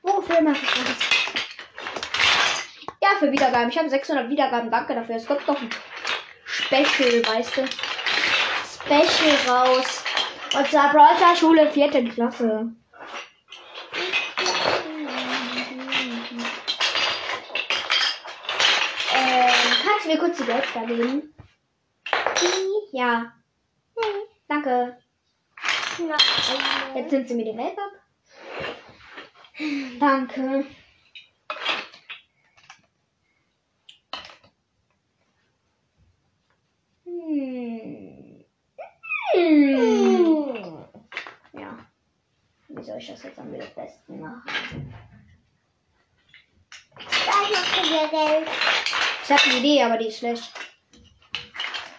Wofür 0.04 0.42
mache 0.42 0.58
ich 0.64 0.72
das? 0.72 1.17
Für 3.20 3.32
Wiedergaben. 3.32 3.70
Ich 3.70 3.78
habe 3.78 3.90
600 3.90 4.30
Wiedergaben. 4.30 4.70
Danke 4.70 4.94
dafür. 4.94 5.16
Es 5.16 5.26
kommt 5.26 5.48
noch 5.48 5.60
ein 5.60 5.70
Special, 6.46 7.26
weißt 7.26 7.58
du. 7.58 7.68
Special 7.68 9.36
raus. 9.48 10.04
Und 10.56 10.68
zwar 10.68 10.92
Brawler 10.92 11.36
Schule, 11.36 11.70
vierte 11.72 12.04
Klasse. 12.06 12.72
Ähm, 19.14 19.54
kannst 19.86 20.06
du 20.06 20.10
mir 20.10 20.18
kurz 20.20 20.38
die 20.38 20.46
Geldster 20.46 20.86
geben? 20.86 21.34
Ja. 22.92 23.34
Danke. 24.48 24.98
Jetzt 26.96 27.12
nimmt 27.12 27.28
sie 27.28 27.36
mir 27.36 27.46
den 27.46 27.58
Geld 27.58 27.78
ab. 27.78 27.92
Danke. 30.00 30.66
Hm. 37.06 38.46
Hm. 39.34 40.86
Ja. 41.54 41.78
Ich 42.98 43.08
das 43.08 43.24
jetzt 43.24 43.38
am 43.38 43.52
besten 43.52 44.20
machen? 44.20 44.94
Ich 49.24 49.30
habe 49.30 49.44
eine 49.44 49.58
Idee, 49.60 49.84
aber 49.84 49.98
die 49.98 50.08
ist 50.08 50.18
schlecht. 50.18 50.52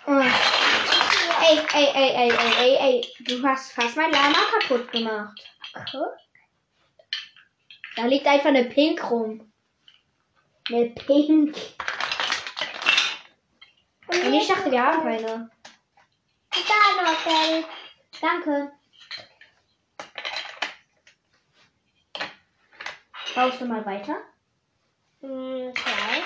Oh. 0.06 0.20
Ey, 1.40 1.58
ey, 1.72 1.88
ey, 1.94 2.10
ey, 2.14 2.30
ey, 2.30 2.52
ey, 2.58 2.76
ey. 2.80 3.00
Du 3.20 3.40
hast 3.46 3.72
fast 3.72 3.96
mein 3.96 4.10
Lama 4.10 4.38
kaputt 4.58 4.90
gemacht. 4.90 5.40
Guck. 5.92 6.16
Da 7.94 8.06
liegt 8.06 8.26
einfach 8.26 8.48
eine 8.48 8.64
Pink 8.64 9.08
rum. 9.08 9.52
Eine 10.68 10.86
Pink. 10.90 11.56
Und 14.08 14.34
ich 14.34 14.48
dachte, 14.48 14.70
wir 14.70 14.82
haben 14.82 15.02
keine. 15.02 15.50
Da 16.50 17.02
noch. 17.02 17.68
Danke. 18.20 18.77
Baust 23.38 23.60
du 23.60 23.66
mal 23.66 23.86
weiter? 23.86 24.16
Hm, 25.20 25.72
klar. 25.72 26.22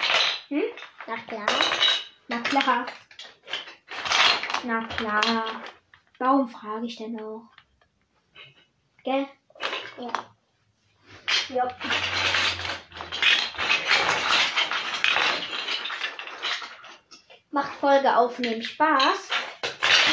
Hm? 0.48 0.62
Na 1.06 1.16
klar. 1.18 1.46
Na 2.26 2.40
klar. 2.40 2.86
Na 4.64 4.86
klar. 4.86 5.62
Warum 6.18 6.48
frage 6.48 6.86
ich 6.86 6.96
denn 6.96 7.20
auch? 7.20 7.50
Gell? 9.04 9.28
Ja. 9.98 10.12
Ja. 11.50 11.68
Macht 17.50 17.74
Folge 17.74 18.16
aufnehmen 18.16 18.62
Spaß? 18.62 19.28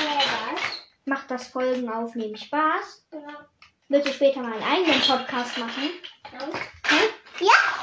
Ja, 0.03 0.17
was? 0.17 0.61
Macht 1.05 1.31
das 1.31 1.47
Folgen 1.47 1.89
aufnehmen 1.89 2.35
Spaß? 2.35 3.07
Ja. 3.13 3.47
Willst 3.87 4.09
du 4.09 4.11
später 4.11 4.41
mal 4.41 4.51
einen 4.51 4.63
eigenen 4.63 4.99
Podcast 4.99 5.57
machen? 5.59 5.91
Ja. 6.33 6.78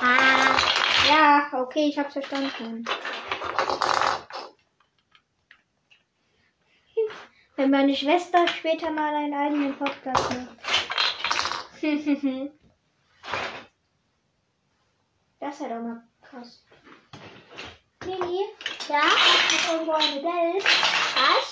Ja. 0.00 0.06
Ah, 0.08 0.56
ja, 1.08 1.48
okay, 1.60 1.88
ich 1.88 1.98
hab's 1.98 2.12
verstanden. 2.12 2.84
Wenn 7.56 7.70
meine 7.70 7.96
Schwester 7.96 8.46
später 8.48 8.90
mal 8.90 9.14
einen 9.14 9.32
eigenen 9.32 9.78
Podcast 9.78 10.30
macht. 10.34 10.58
das 15.40 15.60
wäre 15.60 15.74
doch 15.74 15.82
mal 15.82 16.02
krass. 16.20 16.62
Lili, 18.04 18.44
Ja. 18.88 19.00
hast 19.02 19.68
du 19.68 19.72
irgendwo 19.72 19.92
eine 19.92 20.20
Geld? 20.20 20.64
Was? 20.64 21.50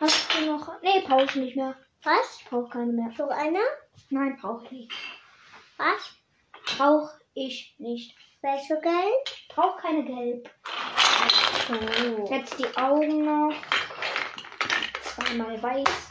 Hast 0.00 0.34
du 0.34 0.46
noch. 0.46 0.80
Nee, 0.82 1.00
brauch 1.04 1.22
ich 1.22 1.34
nicht 1.34 1.56
mehr. 1.56 1.76
Was? 2.04 2.38
Brauch 2.48 2.70
keine 2.70 2.92
mehr. 2.92 3.10
So 3.16 3.28
einer? 3.28 3.58
Nein, 4.10 4.38
brauch 4.40 4.62
ich 4.62 4.70
nicht. 4.70 4.92
Was? 5.78 6.14
Brauch 6.76 7.10
ich 7.34 7.74
nicht. 7.78 8.14
Welche 8.42 8.80
Geld? 8.80 9.48
Brauch 9.48 9.76
keine 9.76 10.04
Gelb. 10.04 10.50
So. 11.68 12.26
Jetzt 12.34 12.58
die 12.58 12.76
Augen 12.76 13.24
noch. 13.24 13.54
Zweimal 15.02 15.62
weiß. 15.62 16.08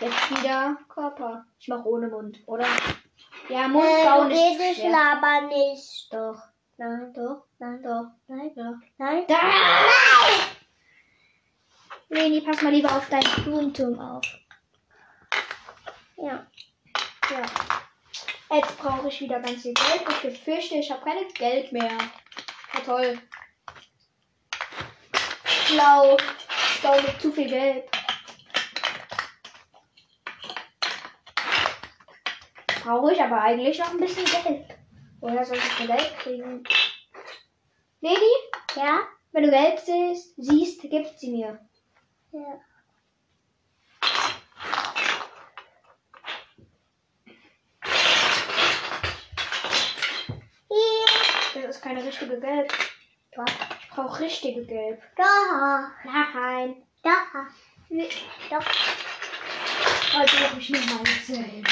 Jetzt 0.00 0.30
wieder 0.30 0.76
Körper. 0.88 1.44
Ich 1.58 1.68
mach 1.68 1.84
ohne 1.84 2.08
Mund, 2.08 2.38
oder? 2.46 2.66
Ja, 3.48 3.66
Mund 3.68 3.84
Äh, 3.86 4.04
bauen 4.04 4.30
ist 4.30 4.76
schwer. 4.78 4.90
laber 4.90 5.40
nicht. 5.48 6.08
Doch, 6.12 6.40
Nein, 6.76 7.12
doch, 7.12 7.42
nein, 7.58 7.82
doch. 7.82 8.06
nein, 8.28 8.52
Ja. 8.54 8.80
nein. 8.98 9.24
Da! 9.26 9.36
Leni, 12.10 12.40
pass 12.40 12.62
mal 12.62 12.72
lieber 12.72 12.94
auf 12.96 13.08
deinen 13.08 13.44
Blumenturm 13.44 13.98
auf. 13.98 14.24
Ja. 16.16 16.46
Ja. 17.30 17.42
Jetzt 18.50 18.78
brauche 18.78 19.08
ich 19.08 19.20
wieder 19.20 19.40
ganz 19.40 19.62
viel 19.62 19.74
Geld. 19.74 20.02
Ich 20.08 20.22
befürchte, 20.22 20.74
ich 20.76 20.90
habe 20.90 21.04
kein 21.04 21.28
Geld 21.34 21.70
mehr. 21.72 21.98
Ja, 22.74 22.80
toll. 22.84 23.18
Blau. 25.68 26.16
Blau 26.80 27.02
mit 27.02 27.20
zu 27.20 27.32
viel 27.32 27.48
Geld. 27.48 27.84
Brauche 32.82 33.12
ich 33.12 33.20
aber 33.22 33.42
eigentlich 33.42 33.78
noch 33.78 33.90
ein 33.90 33.98
bisschen 33.98 34.24
Geld. 34.24 34.64
Woher 35.20 35.44
soll 35.44 35.58
ich 35.58 35.86
Geld 35.86 36.18
kriegen? 36.20 36.64
Leni, 38.00 38.32
Ja? 38.76 39.00
wenn 39.32 39.42
du 39.44 39.50
Geld 39.50 39.78
siehst, 39.80 40.34
siehst, 40.36 40.80
gib 40.82 41.06
sie 41.18 41.30
mir. 41.32 41.60
Ja. 42.32 42.60
Hier. 51.54 51.66
Das 51.66 51.67
ist 51.78 51.84
keine 51.84 52.04
richtige 52.04 52.40
Gelb. 52.40 52.72
Doch. 53.36 53.44
Ich 53.80 53.88
brauche 53.90 54.20
richtige 54.20 54.64
Gelb. 54.66 55.00
Da. 55.16 55.92
Nein. 56.04 56.82
Da. 57.04 57.46
Nee. 57.88 58.08
Doch. 58.50 58.66
Also 60.18 60.38
habe 60.40 60.60
ich 60.60 60.70
nur 60.70 60.80
mal 60.80 61.06
selber. 61.24 61.70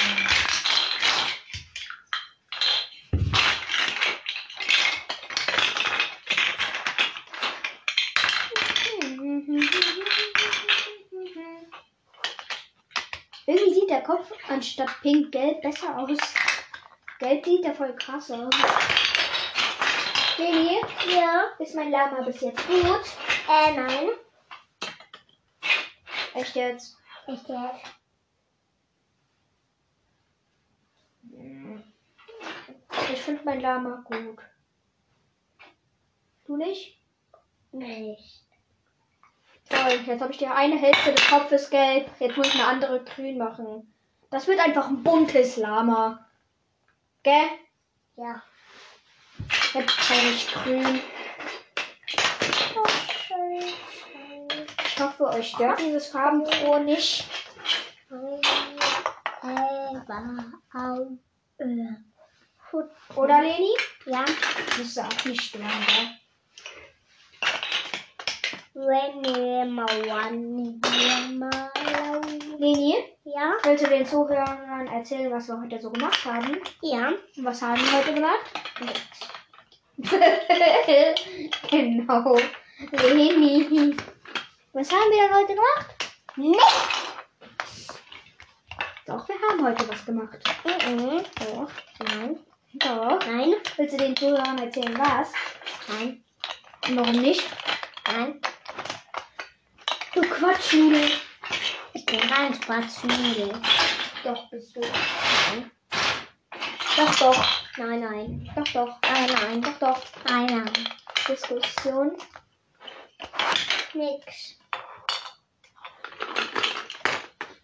Irgendwie 13.49 13.75
sieht 13.75 13.90
der 13.90 14.03
Kopf 14.03 14.31
anstatt 14.49 15.01
pink-gelb 15.03 15.62
besser 15.62 15.99
aus. 15.99 16.19
Gelb 17.19 17.45
sieht 17.45 17.64
ja 17.64 17.75
voll 17.75 17.97
krass 17.97 18.31
aus. 18.31 18.55
Lili, 20.38 20.81
Ja. 21.09 21.44
ist 21.59 21.75
mein 21.75 21.90
Lama 21.90 22.22
bis 22.22 22.40
jetzt 22.40 22.66
gut? 22.66 23.01
Äh, 23.49 23.72
nein. 23.75 24.09
Echt 26.35 26.55
jetzt? 26.55 26.96
Ich 27.27 27.42
jetzt. 27.49 27.85
Ich 33.12 33.22
finde 33.22 33.42
mein 33.44 33.61
Lama 33.61 34.03
gut. 34.05 34.38
Du 36.44 36.57
nicht? 36.57 37.01
Nicht. 37.72 38.44
Toll, 39.68 40.01
jetzt 40.07 40.20
habe 40.20 40.33
ich 40.33 40.38
die 40.38 40.46
eine 40.46 40.79
Hälfte 40.79 41.12
des 41.12 41.27
Kopfes 41.29 41.70
gelb. 41.70 42.09
Jetzt 42.20 42.37
muss 42.37 42.49
ich 42.49 42.55
eine 42.55 42.66
andere 42.66 43.03
grün 43.05 43.38
machen. 43.38 43.92
Das 44.31 44.46
wird 44.46 44.61
einfach 44.61 44.88
ein 44.88 45.03
buntes 45.03 45.57
Lama. 45.57 46.27
Gell? 47.22 47.49
Ja. 48.16 48.42
Brauche 49.85 50.31
ich 50.35 50.53
grün. 50.53 51.01
Ich 54.85 55.01
hoffe, 55.01 55.25
euch 55.25 55.49
stört 55.51 55.79
dieses 55.81 56.07
Farbenfroh 56.07 56.79
nicht. 56.79 57.27
Äh. 58.11 58.41
Oder, 63.15 63.43
Leni? 63.43 63.71
Ja. 64.07 64.25
Das 64.25 64.79
ist 64.79 64.99
auch 64.99 65.25
nicht 65.25 65.43
stören, 65.43 65.69
gell? 65.87 66.09
Leni, 72.59 72.95
Ja. 73.25 73.55
willst 73.62 73.85
du 73.85 73.89
den 73.89 74.07
Zuhörern 74.07 74.87
erzählen, 74.87 75.31
was 75.33 75.49
wir 75.49 75.61
heute 75.61 75.81
so 75.81 75.91
gemacht 75.91 76.25
haben? 76.25 76.59
Ja. 76.83 77.09
Und 77.09 77.45
was 77.45 77.61
haben 77.62 77.81
wir 77.81 77.93
heute 77.99 78.15
gemacht? 78.15 78.41
genau. 81.70 82.38
Leni. 82.92 83.96
Was 84.72 84.92
haben 84.92 85.11
wir 85.11 85.22
denn 85.22 85.35
heute 85.35 85.54
gemacht? 85.54 85.87
Nicht. 86.37 86.61
Doch, 89.06 89.26
wir 89.28 89.37
haben 89.48 89.64
heute 89.64 89.88
was 89.88 90.04
gemacht. 90.04 90.38
Mhm. 90.64 91.22
Doch. 91.40 91.70
Nein. 92.00 92.38
Doch. 92.74 93.18
Nein. 93.26 93.54
Willst 93.76 93.94
du 93.94 93.98
den 93.98 94.16
Zuhörern 94.16 94.59
erzählen, 94.59 94.98
was? 94.98 95.32
Nein. 95.88 96.22
Und 96.87 96.96
warum 96.96 97.22
nicht? 97.22 97.44
Nein. 98.06 98.40
Du 100.14 100.20
Quatschnudel. 100.22 101.11
Ich 101.94 102.04
bin 102.04 102.20
kein 102.20 102.52
Spatzhügel. 102.52 103.52
Doch, 104.24 104.50
bist 104.50 104.76
du. 104.76 104.80
Nein. 104.80 105.70
Doch, 106.96 107.18
doch. 107.18 107.65
Nein, 107.77 108.01
nein. 108.01 108.51
Doch, 108.57 108.69
doch. 108.73 108.99
Nein, 109.03 109.31
nein. 109.33 109.62
Doch, 109.62 109.79
doch. 109.79 110.03
Nein, 110.25 110.47
nein. 110.47 110.89
Diskussion. 111.29 112.17
Nix. 113.95 114.57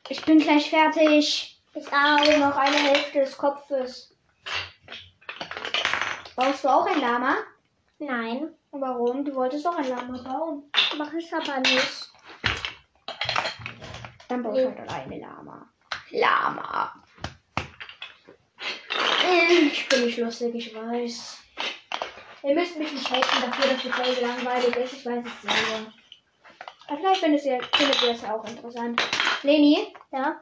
Ich 0.09 0.25
bin 0.25 0.39
gleich 0.39 0.69
fertig. 0.69 1.63
Ich 1.75 1.87
auch. 1.93 2.39
noch 2.39 2.57
eine 2.57 2.77
Hälfte 2.77 3.21
des 3.21 3.37
Kopfes. 3.37 4.15
Baust 6.37 6.65
du 6.65 6.69
auch 6.69 6.87
ein 6.87 7.01
Lama? 7.01 7.37
Nein. 7.99 8.55
Warum? 8.73 9.25
Du 9.25 9.35
wolltest 9.35 9.65
doch 9.65 9.77
ein 9.77 9.89
Lama 9.89 10.19
bauen. 10.23 10.71
Mach 10.99 11.13
ich 11.15 11.33
aber 11.33 11.61
nicht. 11.61 12.11
Dann 14.29 14.43
baust 14.43 14.59
du 14.59 14.69
Nee. 14.71 14.77
halt 14.77 14.91
alleine 14.91 15.19
Lama. 15.21 15.69
Lama. 16.11 17.02
Ich 19.73 19.89
bin 19.89 20.05
nicht 20.05 20.19
lustig, 20.19 20.55
ich 20.55 20.75
weiß. 20.75 21.39
Ihr 22.43 22.55
müsst 22.55 22.77
mich 22.77 22.93
nicht 22.93 23.11
haten 23.11 23.43
dafür, 23.43 23.73
dass 23.73 23.83
die 23.83 23.89
Folge 23.91 24.21
langweilig 24.21 24.77
ist. 24.77 24.93
Ich 24.95 25.07
weiß 25.07 25.25
es 25.25 25.43
selber. 25.43 25.93
Aber 26.89 26.99
vielleicht 26.99 27.21
findet 27.21 27.45
ihr, 27.45 27.63
findet 27.75 28.03
ihr 28.03 28.13
das 28.13 28.23
ja 28.23 28.35
auch 28.35 28.45
interessant. 28.45 29.01
Leni, 29.43 29.95
Ja? 30.11 30.41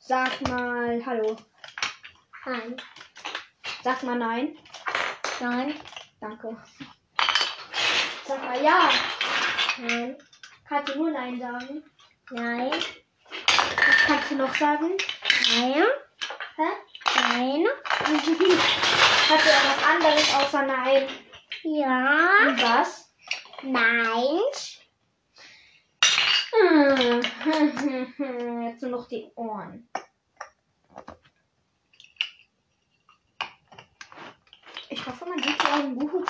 sag 0.00 0.40
mal 0.48 1.02
Hallo. 1.04 1.36
Nein. 2.46 2.76
Sag 3.82 4.02
mal 4.04 4.16
Nein. 4.16 4.56
Nein. 5.40 5.74
Danke. 6.20 6.56
Sag 8.24 8.42
mal 8.42 8.62
Ja. 8.62 8.90
Nein. 9.78 10.16
Kannst 10.66 10.94
du 10.94 10.98
nur 10.98 11.10
Nein 11.10 11.38
sagen? 11.38 11.84
Nein. 12.30 12.70
Was 12.70 14.06
kannst 14.06 14.30
du 14.30 14.36
noch 14.36 14.54
sagen? 14.54 14.96
Nein. 15.58 15.84
Hä? 16.56 16.68
Nein. 17.20 17.66
Hast 19.28 19.44
du 19.44 19.50
etwas 19.50 19.84
anderes 19.84 20.34
außer 20.34 20.62
Nein? 20.62 21.08
Ja. 21.62 22.46
Und 22.46 22.62
was? 22.62 23.12
Nein. 23.62 24.40
Hm. 26.52 27.22
Jetzt 28.68 28.82
nur 28.82 28.90
noch 28.92 29.08
die 29.08 29.30
Ohren. 29.34 29.88
Ich 34.88 35.06
hoffe, 35.06 35.26
man 35.26 35.42
sieht 35.42 35.60
die 35.60 35.66
Augen 35.66 35.96
gut. 35.96 36.28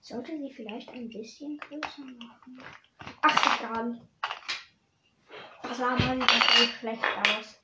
Sollte 0.00 0.38
sie 0.38 0.52
vielleicht 0.52 0.88
ein 0.90 1.08
bisschen 1.08 1.58
größer 1.58 2.02
machen. 2.02 2.62
Ach, 3.22 3.60
egal. 3.60 4.00
Das 5.72 5.78
sah 5.78 5.96
das 5.96 6.60
echt 6.60 6.78
schlecht 6.80 7.02
aus. 7.02 7.58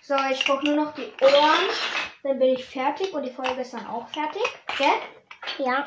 So, 0.00 0.16
ich 0.32 0.44
gucke 0.44 0.64
nur 0.66 0.84
noch 0.84 0.94
die 0.94 1.12
Ohren. 1.22 1.68
Dann 2.24 2.40
bin 2.40 2.54
ich 2.54 2.64
fertig 2.64 3.12
und 3.12 3.22
die 3.22 3.30
Folge 3.30 3.60
ist 3.60 3.72
dann 3.72 3.86
auch 3.86 4.08
fertig. 4.08 4.42
Gell? 4.76 4.88
Ja. 5.58 5.86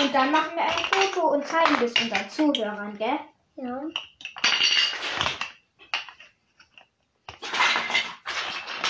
Und 0.00 0.14
dann 0.14 0.32
machen 0.32 0.56
wir 0.56 0.62
ein 0.62 0.84
Foto 0.90 1.26
und 1.28 1.46
zeigen 1.46 1.76
das 1.78 1.92
unseren 1.92 2.30
Zuhörern, 2.30 2.96
gell? 2.96 3.20
Ja. 3.56 3.82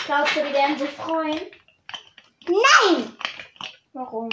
Glaubst 0.06 0.36
du, 0.36 0.44
die 0.44 0.52
werden 0.52 0.78
sich 0.78 0.90
freuen? 0.90 1.59
Nein. 2.46 3.16
Warum? 3.92 4.30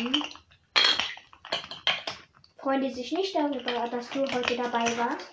Freuen 2.57 2.81
die 2.81 2.91
sich 2.91 3.11
nicht 3.11 3.35
darüber, 3.35 3.87
dass 3.87 4.09
du 4.09 4.21
heute 4.31 4.55
dabei 4.55 4.97
warst? 4.97 5.29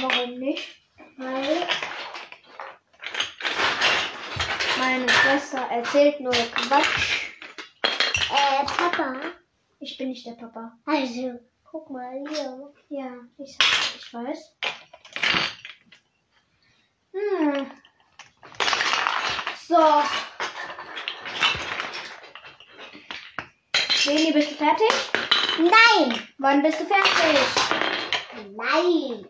Warum 0.00 0.38
nicht? 0.38 0.68
Weil. 1.16 1.66
Meine 4.78 5.08
Schwester 5.08 5.58
erzählt 5.58 6.20
nur 6.20 6.32
Quatsch. 6.32 7.30
Äh, 7.82 8.64
Papa. 8.64 9.14
Ich 9.80 9.96
bin 9.96 10.08
nicht 10.10 10.26
der 10.26 10.32
Papa. 10.32 10.78
Also, 10.86 11.38
guck 11.64 11.90
mal 11.90 12.24
hier. 12.28 12.72
Ja, 12.88 13.12
ich, 13.38 13.56
ich 13.96 14.14
weiß. 14.14 14.56
Hm. 17.12 17.70
So. 19.68 20.02
Leni, 24.04 24.32
bist 24.32 24.50
du 24.50 24.54
fertig? 24.56 24.90
Nein. 25.58 26.28
Wann 26.38 26.62
bist 26.62 26.80
du 26.80 26.84
fertig? 26.84 27.38
Nein. 28.50 29.28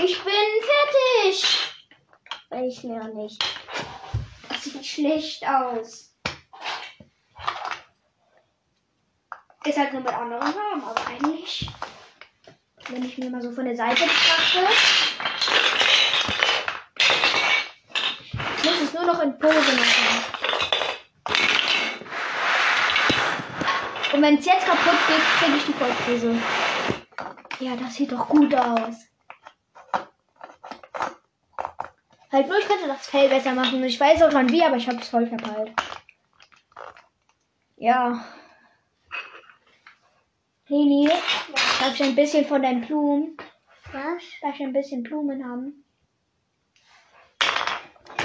Ich 0.00 0.24
bin 0.24 0.34
fertig. 0.62 1.58
Ich 2.50 2.84
noch 2.84 3.14
nicht. 3.14 3.44
Das 4.48 4.64
sieht 4.64 4.84
schlecht 4.84 5.46
aus. 5.46 6.12
Ist 9.64 9.78
halt 9.78 9.92
nur 9.92 10.02
mit 10.02 10.12
anderen 10.12 10.42
Farben, 10.42 10.82
aber 10.82 11.06
eigentlich, 11.06 11.68
wenn 12.88 13.04
ich 13.04 13.16
mir 13.16 13.30
mal 13.30 13.40
so 13.40 13.52
von 13.52 13.64
der 13.64 13.76
Seite 13.76 14.02
betrachte, 14.02 14.66
ich 18.56 18.64
muss 18.64 18.80
es 18.80 18.91
nur 19.02 19.14
noch 19.14 19.22
in 19.22 19.38
Pose 19.38 19.54
machen. 19.54 20.24
Und 24.12 24.22
wenn 24.22 24.38
es 24.38 24.44
jetzt 24.44 24.66
kaputt 24.66 24.98
geht, 25.08 25.22
kriege 25.38 25.56
ich 25.56 25.64
die 25.64 25.72
Vollkrise. 25.72 26.36
Ja, 27.60 27.76
das 27.76 27.94
sieht 27.94 28.12
doch 28.12 28.28
gut 28.28 28.54
aus. 28.54 28.94
Halt 32.30 32.48
nur, 32.48 32.58
ich 32.58 32.66
könnte 32.66 32.88
das 32.88 33.08
Fell 33.08 33.28
besser 33.28 33.52
machen. 33.52 33.82
Ich 33.84 33.98
weiß 33.98 34.22
auch 34.22 34.30
schon 34.30 34.50
wie, 34.50 34.62
aber 34.62 34.76
ich 34.76 34.88
habe 34.88 34.98
es 34.98 35.08
voll 35.08 35.26
verpeilt. 35.26 35.72
Ja. 37.76 38.24
Leni, 40.68 41.08
darf 41.80 41.94
ich 41.94 42.02
ein 42.02 42.14
bisschen 42.14 42.46
von 42.46 42.62
deinen 42.62 42.82
Blumen? 42.82 43.36
Was? 43.92 44.22
Darf 44.40 44.54
ich 44.54 44.62
ein 44.62 44.72
bisschen 44.72 45.02
Blumen 45.02 45.44
haben? 45.44 45.81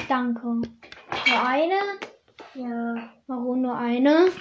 Danke. 0.07 0.47
Nur 0.47 1.47
eine? 1.47 1.99
Ja. 2.53 3.09
Warum 3.27 3.61
nur 3.61 3.77
eine? 3.77 4.31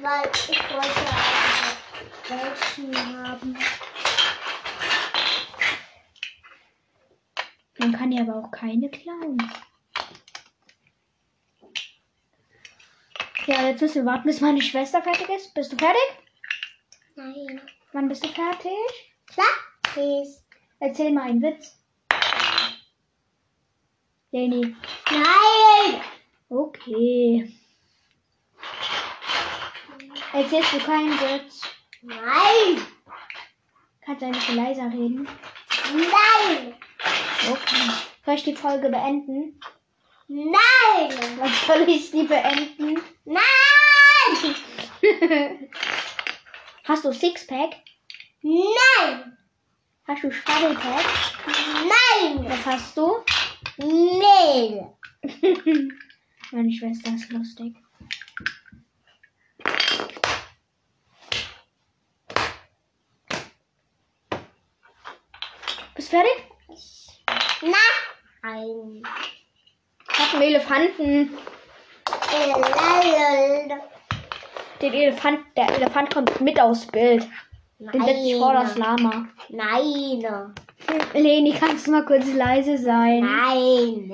Weil 0.00 0.30
ich 0.32 0.58
wollte 0.58 1.00
einfach 1.00 1.76
welchen 2.28 3.26
haben. 3.26 3.56
Man 7.78 7.92
kann 7.92 8.12
ja 8.12 8.22
aber 8.22 8.36
auch 8.36 8.50
keine 8.50 8.90
klauen. 8.90 9.38
Ja, 13.46 13.68
jetzt 13.68 13.80
müssen 13.80 14.04
wir 14.04 14.10
warten, 14.10 14.24
bis 14.24 14.40
meine 14.40 14.60
Schwester 14.60 15.02
fertig 15.02 15.28
ist. 15.28 15.54
Bist 15.54 15.72
du 15.72 15.76
fertig? 15.76 16.02
Nein. 17.14 17.60
Wann 17.92 18.08
bist 18.08 18.24
du 18.24 18.28
fertig? 18.28 18.72
Ist. 19.96 20.44
Erzähl 20.80 21.12
mal 21.12 21.30
einen 21.30 21.40
Witz. 21.40 21.78
Leni. 24.32 24.76
Nein. 25.10 26.00
Okay. 26.48 27.52
Erzählst 30.32 30.72
du 30.72 30.78
keinen 30.78 31.12
Witz? 31.20 31.62
Nein. 32.02 32.86
Kannst 34.04 34.22
du 34.22 34.26
ein 34.26 34.32
bisschen 34.32 34.56
leiser 34.56 34.86
reden? 34.86 35.28
Nein. 35.94 36.74
Okay. 37.50 37.90
Soll 38.24 38.34
ich 38.34 38.44
die 38.44 38.56
Folge 38.56 38.88
beenden? 38.88 39.60
Nein. 40.28 41.10
Wann 41.38 41.52
soll 41.66 41.88
ich 41.88 42.10
sie 42.10 42.24
beenden? 42.24 43.00
Nein. 43.24 43.44
Hast 46.84 47.04
du 47.04 47.12
Sixpack? 47.12 47.76
Nein. 48.42 49.36
Hast 50.06 50.22
du 50.22 50.30
Schwabbelpack? 50.30 51.04
Nein. 51.46 52.48
Was 52.48 52.64
hast 52.64 52.96
du? 52.96 53.24
Mehl. 53.78 54.90
Meine 56.52 56.72
Schwester 56.72 57.14
ist 57.14 57.30
lustig. 57.32 57.74
Bist 65.94 66.12
du 66.12 66.16
fertig? 66.16 66.44
Nein. 68.42 69.02
Ich 70.12 70.18
hab 70.18 70.34
einen 70.34 70.42
Elefanten. 70.42 71.30
Den 74.80 74.92
Elefant, 74.92 75.40
der 75.56 75.68
Elefant 75.76 76.14
kommt 76.14 76.40
mit 76.40 76.60
aufs 76.60 76.86
Bild. 76.86 77.26
Den 77.78 78.04
setze 78.04 78.20
ich 78.26 78.36
vor 78.36 78.52
das 78.52 78.76
Lama. 78.76 79.28
Nein. 79.48 80.54
Leni, 81.14 81.52
kannst 81.52 81.86
du 81.86 81.92
mal 81.92 82.04
kurz 82.04 82.26
leise 82.32 82.78
sein? 82.78 83.20
Nein. 83.20 84.12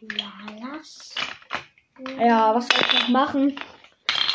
Lalas. 0.00 1.14
ja, 2.18 2.54
was 2.54 2.66
soll 2.68 2.80
ich 2.80 2.92
noch 3.00 3.08
machen? 3.08 3.56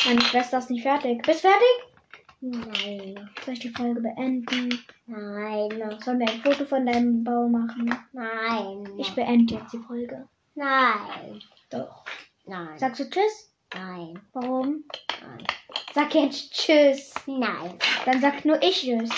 Meine 0.05 0.21
Schwester 0.21 0.59
ist 0.59 0.69
nicht 0.69 0.83
fertig. 0.83 1.21
Bist 1.23 1.41
fertig? 1.41 1.95
Nein. 2.41 3.29
Soll 3.43 3.53
ich 3.55 3.59
die 3.59 3.69
Folge 3.69 4.01
beenden? 4.01 4.79
Nein. 5.07 5.99
Sollen 6.03 6.19
wir 6.19 6.29
ein 6.29 6.41
Foto 6.41 6.65
von 6.65 6.85
deinem 6.85 7.23
Bau 7.23 7.47
machen? 7.47 7.93
Nein. 8.13 8.87
Ich 8.97 9.13
beende 9.15 9.55
jetzt 9.55 9.73
die 9.73 9.79
Folge. 9.79 10.27
Nein. 10.55 11.43
Doch. 11.69 12.05
Nein. 12.45 12.77
Sagst 12.77 13.01
du 13.01 13.09
Tschüss? 13.09 13.53
Nein. 13.73 14.19
Warum? 14.33 14.85
Nein. 15.21 15.47
Sag 15.93 16.15
jetzt 16.15 16.53
Tschüss. 16.53 17.13
Nein. 17.25 17.77
Dann 18.05 18.21
sag 18.21 18.45
nur 18.45 18.61
ich 18.63 18.81
Tschüss. 18.81 19.09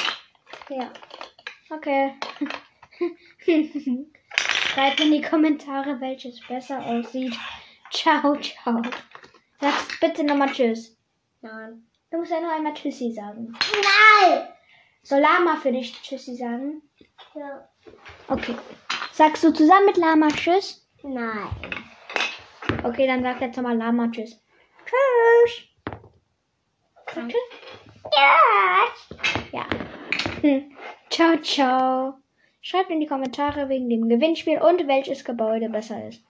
Ja. 0.69 0.91
Okay. 1.69 2.15
Schreibt 4.73 4.99
in 4.99 5.11
die 5.11 5.21
Kommentare, 5.21 6.01
welches 6.01 6.39
besser 6.47 6.83
aussieht. 6.83 7.35
Ciao, 7.91 8.35
ciao. 8.37 8.81
Sag 9.59 9.99
bitte 10.01 10.23
nochmal 10.23 10.51
Tschüss. 10.51 10.97
Nein. 11.41 11.87
Du 12.09 12.17
musst 12.17 12.31
ja 12.31 12.39
noch 12.39 12.51
einmal 12.51 12.73
Tschüssi 12.73 13.11
sagen. 13.11 13.53
Nein. 13.73 14.47
Soll 15.03 15.19
Lama 15.19 15.57
für 15.57 15.71
dich 15.71 15.93
Tschüssi 16.01 16.35
sagen? 16.35 16.81
Ja. 17.35 17.69
Okay. 18.27 18.55
Sagst 19.11 19.43
du 19.43 19.53
zusammen 19.53 19.85
mit 19.85 19.97
Lama 19.97 20.29
Tschüss? 20.29 20.86
Nein. 21.07 21.47
Okay, 22.83 23.07
dann 23.07 23.23
sag 23.23 23.39
jetzt 23.39 23.55
nochmal 23.55 23.77
Lama 23.77 24.09
Tschüss. 24.09 24.41
Tschüss. 24.85 25.69
Tschüss. 27.13 27.33
Ja. 28.13 28.37
Ja. 29.53 29.65
Hm. 30.41 30.71
Ciao, 31.09 31.37
ciao. 31.37 32.13
Schreibt 32.61 32.89
in 32.89 32.99
die 32.99 33.07
Kommentare 33.07 33.69
wegen 33.69 33.89
dem 33.89 34.09
Gewinnspiel 34.09 34.59
und 34.59 34.85
welches 34.87 35.23
Gebäude 35.23 35.69
besser 35.69 36.09
ist. 36.09 36.26